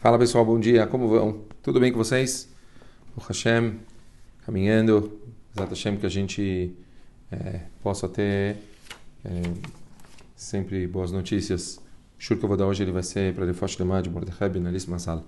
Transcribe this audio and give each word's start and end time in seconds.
Fala 0.00 0.18
pessoal, 0.18 0.46
bom 0.46 0.58
dia, 0.58 0.86
como 0.86 1.06
vão? 1.08 1.42
Tudo 1.62 1.78
bem 1.78 1.92
com 1.92 1.98
vocês? 1.98 2.48
O 3.14 3.20
Hashem, 3.20 3.80
caminhando, 4.46 5.20
exato 5.54 5.74
Hashem, 5.74 5.98
que 5.98 6.06
a 6.06 6.08
gente 6.08 6.74
é, 7.30 7.60
possa 7.82 8.08
ter 8.08 8.56
é, 9.22 9.42
sempre 10.34 10.86
boas 10.86 11.12
notícias. 11.12 11.78
O 12.16 12.18
que 12.18 12.32
eu 12.32 12.48
vou 12.48 12.56
dar 12.56 12.66
hoje 12.66 12.82
ele 12.82 12.92
vai 12.92 13.02
ser 13.02 13.34
para 13.34 13.44
Defosh 13.44 13.76
Lemad, 13.76 14.08
Mordechai 14.08 14.48
Ben 14.48 14.66
Alice 14.66 14.88
Massal. 14.88 15.22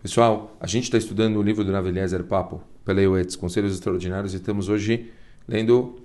Pessoal, 0.00 0.56
a 0.60 0.66
gente 0.68 0.84
está 0.84 0.96
estudando 0.96 1.36
o 1.36 1.42
livro 1.42 1.64
do 1.64 1.72
Rav 1.72 1.88
Eliezer 1.88 2.22
Papo, 2.22 2.62
Peleuetz, 2.84 3.34
Conselhos 3.34 3.74
Extraordinários, 3.74 4.32
e 4.32 4.36
estamos 4.36 4.68
hoje 4.68 5.10
lendo 5.48 5.96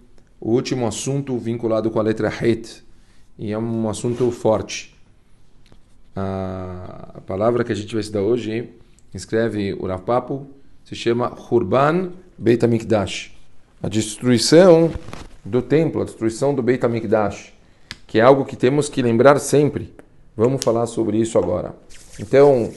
o 0.42 0.50
último 0.50 0.88
assunto 0.88 1.38
vinculado 1.38 1.92
com 1.92 2.00
a 2.00 2.02
letra 2.02 2.28
Het, 2.42 2.84
e 3.38 3.52
é 3.52 3.58
um 3.60 3.88
assunto 3.88 4.32
forte 4.32 4.93
a, 6.16 7.22
palavra 7.26 7.64
que 7.64 7.72
a 7.72 7.76
gente 7.76 7.94
vai 7.94 8.02
estudar 8.02 8.22
hoje 8.22 8.70
escreve 9.14 9.74
o 9.74 9.88
Rapapo, 9.88 10.48
se 10.84 10.96
chama 10.96 11.34
Hurban 11.50 12.12
Beit 12.38 12.64
HaMikdash. 12.64 13.32
A 13.82 13.88
destruição 13.88 14.92
do 15.44 15.62
templo, 15.62 16.02
a 16.02 16.06
destruição 16.06 16.54
do 16.54 16.62
Beit 16.62 16.86
HaMikdash, 16.86 17.54
que 18.08 18.20
é 18.20 18.22
algo 18.22 18.46
que 18.46 18.56
temos 18.56 18.90
que 18.90 19.02
lembrar 19.02 19.40
sempre. 19.40 19.94
Vamos 20.36 20.64
falar 20.64 20.86
sobre 20.88 21.18
isso 21.18 21.38
agora. 21.38 21.76
Então, 22.20 22.72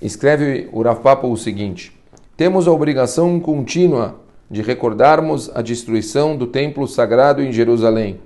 escreve 0.00 0.68
o 0.72 0.82
Rapapo 0.82 1.28
o 1.28 1.36
seguinte: 1.36 1.92
Temos 2.36 2.66
a 2.66 2.72
obrigação 2.72 3.38
contínua 3.40 4.20
de 4.50 4.62
recordarmos 4.62 5.50
a 5.54 5.60
destruição 5.60 6.36
do 6.36 6.46
templo 6.46 6.86
sagrado 6.86 7.42
em 7.42 7.52
Jerusalém 7.52 8.20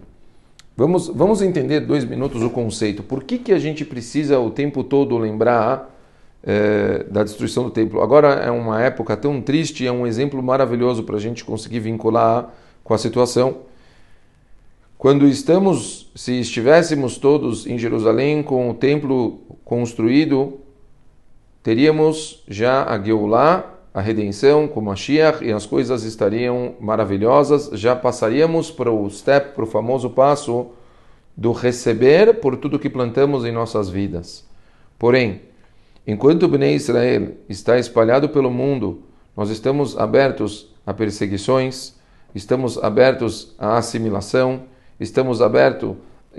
Vamos, 0.75 1.09
vamos 1.09 1.43
entender 1.43 1.81
dois 1.81 2.05
minutos 2.05 2.43
o 2.43 2.49
conceito. 2.49 3.03
Por 3.03 3.25
que, 3.25 3.39
que 3.39 3.53
a 3.53 3.59
gente 3.59 3.85
precisa 3.85 4.39
o 4.41 4.51
tempo 4.51 4.83
todo 4.83 5.19
lembrar 5.19 5.95
é, 6.43 7.05
da 7.11 7.23
destruição 7.23 7.65
do 7.65 7.71
templo? 7.71 8.01
Agora 8.01 8.29
é 8.29 8.51
uma 8.51 8.83
época 8.83 9.15
tão 9.17 9.43
triste, 9.43 9.87
é 9.87 9.93
um 9.93 10.07
exemplo 10.07 10.43
maravilhoso 10.43 11.03
para 11.03 11.17
a 11.17 11.21
gente 11.21 11.45
conseguir 11.45 11.81
vincular 11.81 12.55
com 12.83 12.95
a 12.95 12.99
situação. 12.99 13.59
Quando 14.97 15.27
estamos, 15.27 16.11
se 16.15 16.41
estivéssemos 16.41 17.19
todos 17.19 17.67
em 17.67 17.77
Jerusalém 17.77 18.43
com 18.43 18.71
o 18.71 18.75
templo 18.75 19.41
construído, 19.65 20.61
teríamos 21.63 22.43
já 22.49 22.85
a 22.85 23.03
Geulah, 23.03 23.72
a 23.95 24.01
redenção 24.01 24.67
com 24.67 24.81
Mashiach 24.81 25.45
e 25.45 25.53
as 25.53 25.67
coisas 25.67 26.03
estariam 26.03 26.75
maravilhosas, 26.81 27.71
já 27.75 27.95
passaríamos 27.95 28.71
para 28.71 28.91
o 28.91 29.09
step, 29.11 29.55
para 29.55 29.65
o 29.65 29.67
famoso 29.67 30.09
passo 30.11 30.69
do 31.37 31.53
receber 31.53 32.41
por 32.41 32.57
tudo 32.57 32.79
que 32.79 32.89
plantamos 32.89 33.45
em 33.45 33.53
nossas 33.53 33.91
vidas. 33.91 34.47
Porém, 34.99 35.43
enquanto 36.07 36.45
o 36.45 36.49
Bnei 36.49 36.75
Israel 36.75 37.33
está 37.49 37.79
espalhado 37.79 38.29
pelo 38.31 38.51
mundo, 38.51 39.03
nós 39.37 39.51
estamos 39.51 39.99
abertos 39.99 40.73
a 40.87 40.95
perseguições, 40.95 41.95
estamos 42.35 42.83
abertos 42.83 43.55
à 43.59 43.77
assimilação, 43.77 44.63
estamos 44.99 45.43
aberto, 45.43 45.97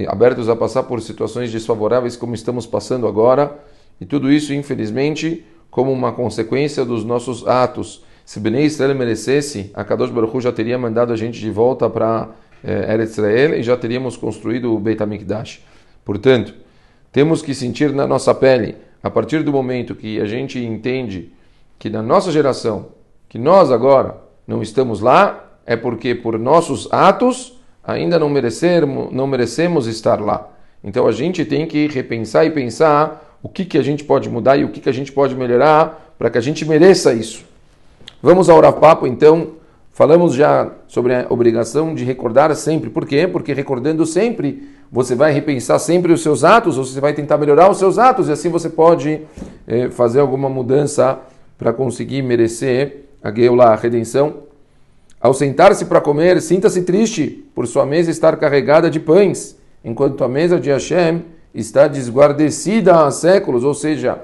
abertos 0.07 0.49
a 0.49 0.55
passar 0.55 0.83
por 0.83 1.01
situações 1.01 1.51
desfavoráveis 1.51 2.15
como 2.15 2.33
estamos 2.33 2.65
passando 2.65 3.07
agora, 3.07 3.59
e 4.01 4.05
tudo 4.05 4.31
isso, 4.31 4.53
infelizmente, 4.53 5.45
como 5.73 5.91
uma 5.91 6.11
consequência 6.11 6.85
dos 6.85 7.03
nossos 7.03 7.47
atos. 7.47 8.03
Se 8.23 8.39
Bnei 8.39 8.65
Israel 8.65 8.93
merecesse, 8.93 9.71
a 9.73 9.83
Kadosh 9.83 10.11
Baruch 10.11 10.37
Hu 10.37 10.39
já 10.39 10.51
teria 10.51 10.77
mandado 10.77 11.11
a 11.11 11.15
gente 11.15 11.39
de 11.39 11.49
volta 11.49 11.89
para 11.89 12.29
eh, 12.63 12.93
Eretz 12.93 13.13
Israel 13.13 13.55
e 13.55 13.63
já 13.63 13.75
teríamos 13.75 14.15
construído 14.15 14.71
o 14.71 14.79
Beit 14.79 15.01
HaMikdash. 15.01 15.63
Portanto, 16.05 16.53
temos 17.11 17.41
que 17.41 17.55
sentir 17.55 17.91
na 17.91 18.05
nossa 18.05 18.35
pele, 18.35 18.75
a 19.01 19.09
partir 19.09 19.41
do 19.41 19.51
momento 19.51 19.95
que 19.95 20.21
a 20.21 20.25
gente 20.25 20.63
entende 20.63 21.33
que 21.79 21.89
na 21.89 22.03
nossa 22.03 22.31
geração, 22.31 22.89
que 23.27 23.39
nós 23.39 23.71
agora 23.71 24.17
não 24.45 24.61
estamos 24.61 25.01
lá, 25.01 25.57
é 25.65 25.75
porque 25.75 26.13
por 26.13 26.37
nossos 26.37 26.87
atos 26.93 27.59
ainda 27.83 28.19
não 28.19 28.29
não 29.11 29.25
merecemos 29.25 29.87
estar 29.87 30.21
lá. 30.21 30.49
Então 30.83 31.07
a 31.07 31.11
gente 31.11 31.43
tem 31.43 31.65
que 31.65 31.87
repensar 31.87 32.45
e 32.45 32.51
pensar 32.51 33.32
o 33.43 33.49
que, 33.49 33.65
que 33.65 33.77
a 33.77 33.83
gente 33.83 34.05
pode 34.05 34.29
mudar 34.29 34.55
e 34.55 34.63
o 34.63 34.69
que, 34.69 34.79
que 34.79 34.89
a 34.89 34.93
gente 34.93 35.11
pode 35.11 35.35
melhorar 35.35 36.15
para 36.17 36.29
que 36.29 36.37
a 36.37 36.41
gente 36.41 36.65
mereça 36.65 37.13
isso. 37.13 37.43
Vamos 38.21 38.49
ao 38.49 38.73
Papo, 38.73 39.05
então. 39.05 39.61
Falamos 39.95 40.33
já 40.33 40.71
sobre 40.87 41.13
a 41.13 41.27
obrigação 41.29 41.93
de 41.93 42.03
recordar 42.03 42.55
sempre. 42.55 42.89
Por 42.89 43.05
quê? 43.05 43.27
Porque 43.27 43.53
recordando 43.53 44.07
sempre, 44.07 44.67
você 44.91 45.13
vai 45.13 45.31
repensar 45.31 45.77
sempre 45.77 46.11
os 46.11 46.23
seus 46.23 46.43
atos, 46.43 46.79
ou 46.79 46.85
você 46.85 46.99
vai 46.99 47.13
tentar 47.13 47.37
melhorar 47.37 47.69
os 47.69 47.77
seus 47.77 47.99
atos, 47.99 48.27
e 48.27 48.31
assim 48.31 48.49
você 48.49 48.71
pode 48.71 49.21
eh, 49.67 49.89
fazer 49.91 50.19
alguma 50.19 50.49
mudança 50.49 51.19
para 51.59 51.71
conseguir 51.71 52.23
merecer 52.23 53.03
a 53.21 53.31
Geula, 53.31 53.65
a 53.65 53.75
redenção. 53.75 54.37
Ao 55.21 55.31
sentar-se 55.31 55.85
para 55.85 56.01
comer, 56.01 56.41
sinta-se 56.41 56.81
triste 56.81 57.45
por 57.53 57.67
sua 57.67 57.85
mesa 57.85 58.09
estar 58.09 58.35
carregada 58.37 58.89
de 58.89 58.99
pães, 58.99 59.55
enquanto 59.85 60.23
a 60.23 60.27
mesa 60.27 60.59
de 60.59 60.71
Hashem 60.71 61.23
está 61.53 61.87
desguardecida 61.87 63.05
há 63.05 63.11
séculos, 63.11 63.63
ou 63.63 63.73
seja, 63.73 64.19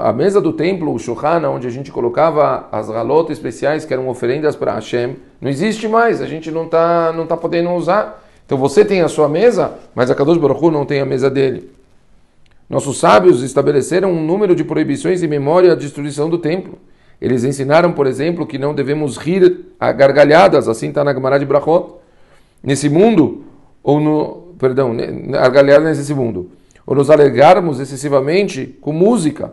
a 0.00 0.12
mesa 0.12 0.40
do 0.40 0.52
templo, 0.52 0.94
o 0.94 0.98
Shohana, 0.98 1.50
onde 1.50 1.66
a 1.66 1.70
gente 1.70 1.92
colocava 1.92 2.68
as 2.72 2.88
galotas 2.88 3.36
especiais 3.36 3.84
que 3.84 3.92
eram 3.92 4.08
oferendas 4.08 4.56
para 4.56 4.74
Hashem, 4.74 5.16
não 5.40 5.50
existe 5.50 5.86
mais, 5.86 6.22
a 6.22 6.26
gente 6.26 6.50
não 6.50 6.64
está 6.64 7.12
não 7.12 7.26
tá 7.26 7.36
podendo 7.36 7.70
usar. 7.70 8.22
Então 8.46 8.56
você 8.56 8.84
tem 8.84 9.02
a 9.02 9.08
sua 9.08 9.28
mesa, 9.28 9.74
mas 9.94 10.10
a 10.10 10.14
Kadosh 10.14 10.38
Baruch 10.38 10.64
Hu 10.64 10.70
não 10.70 10.86
tem 10.86 11.00
a 11.00 11.04
mesa 11.04 11.30
dele. 11.30 11.70
Nossos 12.68 12.98
sábios 12.98 13.42
estabeleceram 13.42 14.10
um 14.10 14.24
número 14.24 14.54
de 14.54 14.64
proibições 14.64 15.22
em 15.22 15.28
memória 15.28 15.72
à 15.72 15.74
destruição 15.74 16.30
do 16.30 16.38
templo. 16.38 16.78
Eles 17.20 17.44
ensinaram, 17.44 17.92
por 17.92 18.06
exemplo, 18.06 18.46
que 18.46 18.58
não 18.58 18.74
devemos 18.74 19.16
rir 19.16 19.66
a 19.78 19.92
gargalhadas, 19.92 20.68
assim 20.68 20.88
está 20.88 21.04
na 21.04 21.12
Gemara 21.12 21.38
de 21.38 21.46
Brachot. 21.46 21.96
Nesse 22.62 22.88
mundo, 22.88 23.44
ou 23.82 24.00
no, 24.00 24.43
perdão, 24.58 24.96
gargalhada 25.30 25.84
nesse 25.84 26.14
mundo, 26.14 26.50
ou 26.86 26.94
nos 26.94 27.10
alegarmos 27.10 27.80
excessivamente 27.80 28.66
com 28.80 28.92
música. 28.92 29.52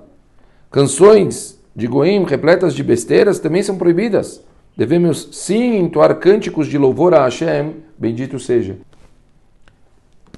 Canções 0.70 1.60
de 1.76 1.88
Goim 1.88 2.24
repletas 2.24 2.74
de 2.74 2.84
besteiras 2.84 3.40
também 3.40 3.64
são 3.64 3.78
proibidas. 3.78 4.44
Devemos 4.76 5.30
sim 5.32 5.78
entoar 5.78 6.16
cânticos 6.16 6.68
de 6.68 6.78
louvor 6.78 7.14
a 7.14 7.26
Hashem, 7.26 7.76
bendito 7.98 8.40
seja. 8.40 8.78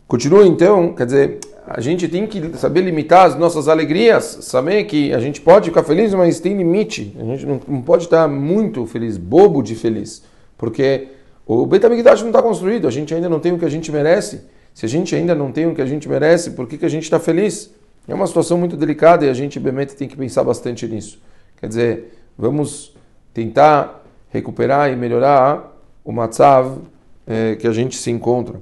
Continua 0.08 0.46
então, 0.46 0.94
quer 0.94 1.06
dizer, 1.06 1.40
a 1.66 1.80
gente 1.80 2.08
tem 2.08 2.28
que 2.28 2.58
saber 2.58 2.82
limitar 2.82 3.26
as 3.26 3.38
nossas 3.38 3.68
alegrias, 3.68 4.40
saber 4.42 4.84
que 4.84 5.14
a 5.14 5.20
gente 5.20 5.40
pode 5.40 5.70
ficar 5.70 5.84
feliz, 5.84 6.14
mas 6.14 6.40
tem 6.40 6.58
limite. 6.58 7.16
A 7.20 7.24
gente 7.24 7.46
não 7.46 7.82
pode 7.82 8.04
estar 8.04 8.28
muito 8.28 8.86
feliz, 8.86 9.18
bobo 9.18 9.62
de 9.62 9.76
feliz, 9.76 10.24
porque 10.58 11.08
o 11.46 11.66
Beit 11.66 11.86
HaMikdash 11.86 12.22
não 12.22 12.30
está 12.30 12.42
construído, 12.42 12.88
a 12.88 12.92
gente 12.92 13.14
ainda 13.14 13.28
não 13.28 13.40
tem 13.40 13.52
o 13.52 13.60
que 13.60 13.66
a 13.66 13.70
gente 13.70 13.92
merece. 13.92 14.42
Se 14.74 14.86
a 14.86 14.90
gente 14.90 15.16
ainda 15.16 15.36
não 15.36 15.52
tem 15.52 15.68
o 15.68 15.76
que 15.76 15.82
a 15.82 15.86
gente 15.86 16.10
merece, 16.10 16.52
por 16.52 16.68
que, 16.68 16.78
que 16.78 16.86
a 16.86 16.90
gente 16.90 17.04
está 17.04 17.20
feliz? 17.20 17.72
É 18.08 18.14
uma 18.14 18.28
situação 18.28 18.58
muito 18.58 18.76
delicada 18.76 19.26
e 19.26 19.30
a 19.30 19.34
gente, 19.34 19.60
obviamente, 19.60 19.96
tem 19.96 20.08
que 20.08 20.18
pensar 20.18 20.44
bastante 20.44 20.88
nisso. 20.88 21.22
Quer 21.60 21.68
dizer, 21.68 22.18
vamos 22.38 22.96
tentar 23.34 24.04
recuperar 24.30 24.92
e 24.92 24.96
melhorar 24.96 25.72
o 26.04 26.12
matzav 26.12 26.80
é, 27.28 27.56
que 27.56 27.68
a 27.68 27.72
gente 27.72 27.96
se 27.98 28.10
encontra. 28.10 28.60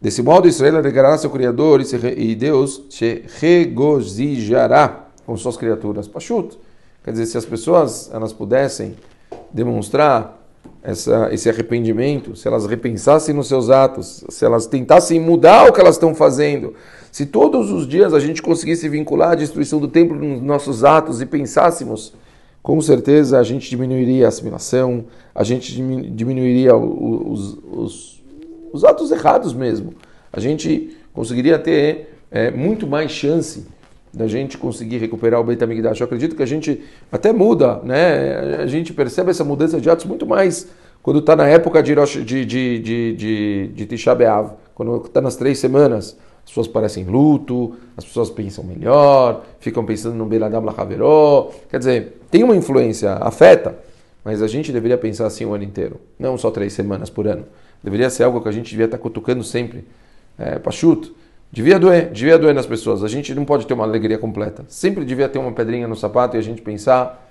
Desse 0.00 0.22
modo, 0.22 0.48
Israel 0.48 0.78
alegrará 0.78 1.16
seu 1.16 1.30
Criador 1.30 1.82
e 2.16 2.34
Deus 2.34 2.82
se 2.88 3.22
regozijará 3.38 5.06
com 5.26 5.36
suas 5.36 5.56
criaturas. 5.56 6.08
Pachut. 6.08 6.58
Quer 7.04 7.12
dizer, 7.12 7.26
se 7.26 7.38
as 7.38 7.44
pessoas 7.44 8.10
elas 8.12 8.32
pudessem 8.32 8.96
demonstrar 9.52 10.39
essa, 10.82 11.28
esse 11.32 11.48
arrependimento, 11.48 12.34
se 12.34 12.48
elas 12.48 12.66
repensassem 12.66 13.34
nos 13.34 13.48
seus 13.48 13.68
atos, 13.68 14.24
se 14.28 14.44
elas 14.44 14.66
tentassem 14.66 15.20
mudar 15.20 15.68
o 15.68 15.72
que 15.72 15.80
elas 15.80 15.96
estão 15.96 16.14
fazendo, 16.14 16.74
se 17.12 17.26
todos 17.26 17.70
os 17.70 17.86
dias 17.86 18.14
a 18.14 18.20
gente 18.20 18.40
conseguisse 18.40 18.88
vincular 18.88 19.32
a 19.32 19.34
destruição 19.34 19.78
do 19.78 19.88
templo 19.88 20.16
nos 20.16 20.40
nossos 20.40 20.84
atos 20.84 21.20
e 21.20 21.26
pensássemos, 21.26 22.14
com 22.62 22.80
certeza 22.80 23.38
a 23.38 23.42
gente 23.42 23.68
diminuiria 23.68 24.26
a 24.26 24.28
assimilação, 24.28 25.04
a 25.34 25.42
gente 25.42 25.74
diminuiria 25.74 26.76
os, 26.76 27.58
os, 27.70 28.22
os 28.72 28.84
atos 28.84 29.10
errados 29.10 29.52
mesmo. 29.52 29.94
A 30.32 30.40
gente 30.40 30.96
conseguiria 31.12 31.58
ter 31.58 32.14
é, 32.30 32.50
muito 32.50 32.86
mais 32.86 33.10
chance 33.10 33.66
da 34.12 34.26
gente 34.26 34.58
conseguir 34.58 34.98
recuperar 34.98 35.40
o 35.40 35.44
Beit 35.44 35.62
HaMikdash. 35.62 36.00
Eu 36.00 36.06
acredito 36.06 36.34
que 36.34 36.42
a 36.42 36.46
gente 36.46 36.82
até 37.10 37.32
muda, 37.32 37.80
né? 37.84 38.56
A 38.60 38.66
gente 38.66 38.92
percebe 38.92 39.30
essa 39.30 39.44
mudança 39.44 39.80
de 39.80 39.88
atos 39.88 40.04
muito 40.04 40.26
mais 40.26 40.68
quando 41.02 41.20
está 41.20 41.34
na 41.34 41.46
época 41.46 41.82
de, 41.82 41.94
de, 41.94 42.44
de, 42.44 42.78
de, 42.78 43.12
de, 43.14 43.68
de 43.74 43.86
Tisha 43.86 44.14
B'Av, 44.14 44.52
quando 44.74 45.04
está 45.04 45.20
nas 45.20 45.36
três 45.36 45.58
semanas. 45.58 46.16
As 46.42 46.50
pessoas 46.50 46.66
parecem 46.66 47.04
luto, 47.04 47.76
as 47.96 48.04
pessoas 48.04 48.28
pensam 48.28 48.64
melhor, 48.64 49.44
ficam 49.60 49.84
pensando 49.84 50.16
no 50.16 50.26
Beladam 50.26 50.64
Lachaveró. 50.64 51.50
Quer 51.70 51.78
dizer, 51.78 52.20
tem 52.30 52.42
uma 52.42 52.56
influência, 52.56 53.12
afeta, 53.12 53.78
mas 54.24 54.42
a 54.42 54.48
gente 54.48 54.72
deveria 54.72 54.98
pensar 54.98 55.26
assim 55.26 55.44
o 55.44 55.54
ano 55.54 55.62
inteiro, 55.62 56.00
não 56.18 56.36
só 56.36 56.50
três 56.50 56.72
semanas 56.72 57.08
por 57.08 57.28
ano. 57.28 57.44
Deveria 57.84 58.10
ser 58.10 58.24
algo 58.24 58.40
que 58.40 58.48
a 58.48 58.52
gente 58.52 58.70
devia 58.70 58.86
estar 58.86 58.98
cutucando 58.98 59.44
sempre. 59.44 59.84
É, 60.38 60.58
Pachuto, 60.58 61.14
Devia 61.52 61.80
doer, 61.80 62.10
devia 62.10 62.38
doer 62.38 62.54
nas 62.54 62.66
pessoas. 62.66 63.02
A 63.02 63.08
gente 63.08 63.34
não 63.34 63.44
pode 63.44 63.66
ter 63.66 63.74
uma 63.74 63.82
alegria 63.82 64.16
completa. 64.18 64.64
Sempre 64.68 65.04
devia 65.04 65.28
ter 65.28 65.38
uma 65.38 65.50
pedrinha 65.50 65.88
no 65.88 65.96
sapato 65.96 66.36
e 66.36 66.38
a 66.38 66.42
gente 66.42 66.62
pensar, 66.62 67.28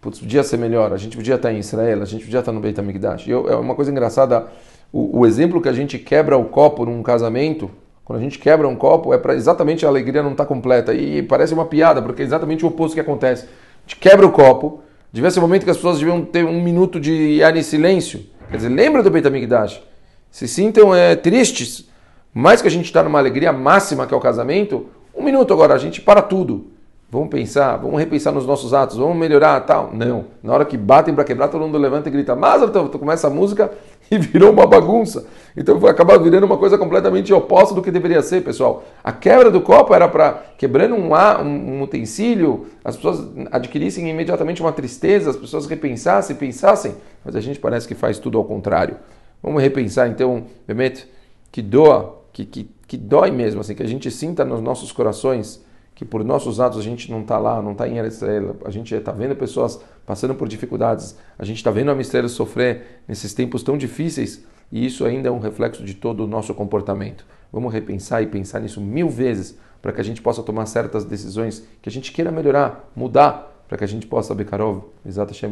putz, 0.00 0.20
podia 0.20 0.44
ser 0.44 0.56
melhor. 0.56 0.92
A 0.92 0.96
gente 0.96 1.16
podia 1.16 1.34
estar 1.34 1.52
em 1.52 1.58
Israel, 1.58 2.02
a 2.02 2.04
gente 2.04 2.24
podia 2.24 2.38
estar 2.38 2.52
no 2.52 2.60
Beit 2.60 2.78
HaMikdash. 2.78 3.26
Eu, 3.28 3.48
é 3.48 3.56
uma 3.56 3.74
coisa 3.74 3.90
engraçada, 3.90 4.46
o, 4.92 5.20
o 5.20 5.26
exemplo 5.26 5.60
que 5.60 5.68
a 5.68 5.72
gente 5.72 5.98
quebra 5.98 6.38
o 6.38 6.44
copo 6.44 6.86
num 6.86 7.02
casamento, 7.02 7.68
quando 8.04 8.20
a 8.20 8.22
gente 8.22 8.38
quebra 8.38 8.68
um 8.68 8.76
copo, 8.76 9.12
é 9.12 9.18
para 9.18 9.34
exatamente 9.34 9.84
a 9.84 9.88
alegria 9.88 10.22
não 10.22 10.32
estar 10.32 10.44
tá 10.44 10.48
completa. 10.48 10.94
E 10.94 11.20
parece 11.20 11.52
uma 11.52 11.64
piada, 11.64 12.00
porque 12.00 12.22
é 12.22 12.24
exatamente 12.24 12.64
o 12.64 12.68
oposto 12.68 12.94
que 12.94 13.00
acontece. 13.00 13.44
A 13.44 13.90
gente 13.90 13.96
quebra 13.96 14.24
o 14.24 14.30
copo, 14.30 14.82
devia 15.12 15.32
ser 15.32 15.40
o 15.40 15.42
momento 15.42 15.64
que 15.64 15.70
as 15.70 15.76
pessoas 15.76 15.98
deviam 15.98 16.24
ter 16.24 16.44
um 16.44 16.62
minuto 16.62 17.00
de 17.00 17.42
ar 17.42 17.56
em 17.56 17.62
silêncio. 17.62 18.24
Quer 18.48 18.56
dizer, 18.56 18.68
lembra 18.68 19.02
do 19.02 19.10
Beit 19.10 19.26
HaMikdash. 19.26 19.82
Se 20.30 20.46
sintam 20.46 20.94
é, 20.94 21.16
tristes, 21.16 21.89
mais 22.32 22.62
que 22.62 22.68
a 22.68 22.70
gente 22.70 22.86
está 22.86 23.02
numa 23.02 23.18
alegria 23.18 23.52
máxima 23.52 24.06
que 24.06 24.14
é 24.14 24.16
o 24.16 24.20
casamento, 24.20 24.86
um 25.14 25.22
minuto 25.22 25.52
agora, 25.52 25.74
a 25.74 25.78
gente 25.78 26.00
para 26.00 26.22
tudo. 26.22 26.70
Vamos 27.12 27.28
pensar, 27.28 27.76
vamos 27.76 27.98
repensar 27.98 28.32
nos 28.32 28.46
nossos 28.46 28.72
atos, 28.72 28.96
vamos 28.96 29.16
melhorar 29.16 29.58
tal. 29.62 29.90
Não. 29.92 30.26
Na 30.40 30.54
hora 30.54 30.64
que 30.64 30.76
batem 30.76 31.12
para 31.12 31.24
quebrar, 31.24 31.48
todo 31.48 31.62
mundo 31.62 31.76
levanta 31.76 32.08
e 32.08 32.12
grita, 32.12 32.36
mas 32.36 32.62
então, 32.62 32.86
começa 32.86 33.26
a 33.26 33.30
música 33.30 33.72
e 34.08 34.16
virou 34.16 34.52
uma 34.52 34.64
bagunça. 34.64 35.26
Então 35.56 35.76
vai 35.80 35.90
acabar 35.90 36.18
virando 36.18 36.46
uma 36.46 36.56
coisa 36.56 36.78
completamente 36.78 37.32
oposta 37.32 37.74
do 37.74 37.82
que 37.82 37.90
deveria 37.90 38.22
ser, 38.22 38.44
pessoal. 38.44 38.84
A 39.02 39.10
quebra 39.10 39.50
do 39.50 39.60
copo 39.60 39.92
era 39.92 40.06
para, 40.06 40.40
quebrando 40.56 40.94
um, 40.94 41.12
um, 41.12 41.82
utensílio, 41.82 42.68
as 42.84 42.94
pessoas 42.94 43.26
adquirissem 43.50 44.08
imediatamente 44.08 44.62
uma 44.62 44.70
tristeza, 44.70 45.30
as 45.30 45.36
pessoas 45.36 45.66
repensassem, 45.66 46.36
pensassem, 46.36 46.94
mas 47.24 47.34
a 47.34 47.40
gente 47.40 47.58
parece 47.58 47.88
que 47.88 47.94
faz 47.96 48.20
tudo 48.20 48.38
ao 48.38 48.44
contrário. 48.44 48.94
Vamos 49.42 49.60
repensar 49.60 50.08
então, 50.08 50.44
Bemet, 50.64 51.08
que 51.50 51.60
doa 51.60 52.19
que, 52.32 52.44
que, 52.44 52.70
que 52.86 52.96
dói 52.96 53.30
mesmo, 53.30 53.60
assim, 53.60 53.74
que 53.74 53.82
a 53.82 53.88
gente 53.88 54.10
sinta 54.10 54.44
nos 54.44 54.60
nossos 54.60 54.92
corações 54.92 55.64
que 56.00 56.04
por 56.04 56.24
nossos 56.24 56.60
atos 56.60 56.78
a 56.78 56.82
gente 56.82 57.10
não 57.10 57.20
está 57.20 57.36
lá, 57.36 57.60
não 57.60 57.72
está 57.72 57.86
em 57.86 57.98
Israel, 57.98 58.56
a 58.64 58.70
gente 58.70 58.94
está 58.94 59.12
vendo 59.12 59.36
pessoas 59.36 59.80
passando 60.06 60.34
por 60.34 60.48
dificuldades, 60.48 61.14
a 61.38 61.44
gente 61.44 61.58
está 61.58 61.70
vendo 61.70 61.90
a 61.90 61.94
Mistério 61.94 62.26
sofrer 62.26 63.02
nesses 63.06 63.34
tempos 63.34 63.62
tão 63.62 63.76
difíceis 63.76 64.42
e 64.72 64.86
isso 64.86 65.04
ainda 65.04 65.28
é 65.28 65.30
um 65.30 65.38
reflexo 65.38 65.84
de 65.84 65.92
todo 65.92 66.24
o 66.24 66.26
nosso 66.26 66.54
comportamento. 66.54 67.26
Vamos 67.52 67.70
repensar 67.70 68.22
e 68.22 68.26
pensar 68.26 68.60
nisso 68.60 68.80
mil 68.80 69.10
vezes 69.10 69.58
para 69.82 69.92
que 69.92 70.00
a 70.00 70.04
gente 70.04 70.22
possa 70.22 70.42
tomar 70.42 70.64
certas 70.64 71.04
decisões 71.04 71.66
que 71.82 71.88
a 71.90 71.92
gente 71.92 72.12
queira 72.12 72.32
melhorar, 72.32 72.90
mudar, 72.96 73.64
para 73.68 73.76
que 73.76 73.84
a 73.84 73.86
gente 73.86 74.06
possa, 74.06 74.34
Bekarov, 74.34 74.84
Exato 75.04 75.34
Hashem, 75.34 75.50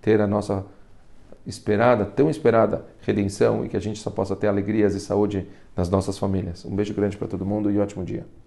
ter 0.00 0.20
a 0.20 0.26
nossa 0.26 0.64
esperada, 1.46 2.04
tão 2.04 2.28
esperada 2.28 2.84
redenção 3.00 3.64
e 3.64 3.68
que 3.68 3.76
a 3.76 3.80
gente 3.80 3.98
só 3.98 4.10
possa 4.10 4.34
ter 4.34 4.46
alegrias 4.46 4.94
e 4.94 5.00
saúde 5.00 5.46
nas 5.76 5.90
nossas 5.90 6.18
famílias. 6.18 6.64
Um 6.64 6.74
beijo 6.74 6.94
grande 6.94 7.16
para 7.16 7.28
todo 7.28 7.44
mundo 7.44 7.70
e 7.70 7.78
ótimo 7.78 8.04
dia. 8.04 8.26